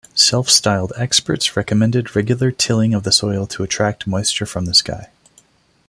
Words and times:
Self-styled 0.15 0.93
experts 0.97 1.55
recommended 1.55 2.15
regular 2.15 2.49
tilling 2.49 2.95
of 2.95 3.03
the 3.03 3.11
soil 3.11 3.45
to 3.45 3.61
"attract" 3.61 4.07
moisture 4.07 4.47
from 4.47 4.65
the 4.65 4.73
sky. 4.73 5.09